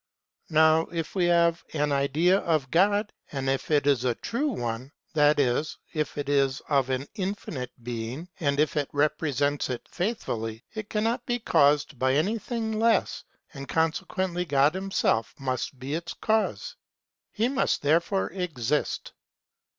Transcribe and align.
Now 0.49 0.87
if 0.87 1.13
we 1.13 1.25
have 1.25 1.63
an 1.73 1.91
idea 1.91 2.39
of 2.39 2.71
God 2.71 3.13
and 3.31 3.47
if 3.47 3.69
it 3.69 3.85
is 3.85 4.03
a 4.03 4.15
true 4.15 4.47
one, 4.47 4.91
that 5.13 5.39
is, 5.39 5.77
if 5.93 6.17
it 6.17 6.27
is 6.27 6.59
of 6.69 6.89
an 6.89 7.05
infinite 7.13 7.69
being 7.83 8.27
and 8.39 8.59
if 8.59 8.75
it 8.77 8.89
represents 8.93 9.69
it 9.69 9.87
faithfully, 9.87 10.65
it 10.73 10.89
cannot 10.89 11.23
be 11.27 11.37
caused 11.37 11.99
by 11.99 12.15
anything 12.15 12.79
less, 12.79 13.23
and 13.53 13.67
consequently 13.69 14.43
God 14.43 14.73
himself 14.73 15.35
must 15.39 15.77
be 15.77 15.93
its 15.93 16.15
cause. 16.15 16.75
He 17.31 17.47
must 17.47 17.83
therefore 17.83 18.31
exist. 18.31 19.13